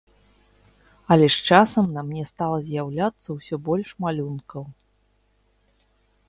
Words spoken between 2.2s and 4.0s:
стала з'яўляцца ўсё больш